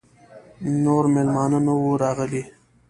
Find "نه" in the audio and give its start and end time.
1.65-1.73